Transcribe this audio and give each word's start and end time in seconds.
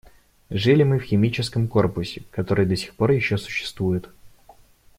Жили 0.49 0.81
мы 0.81 0.97
в 0.97 1.03
химическом 1.03 1.67
корпусе, 1.67 2.23
который 2.31 2.65
до 2.65 2.75
сих 2.75 2.95
пор 2.95 3.11
еще 3.11 3.37
существует. 3.37 4.09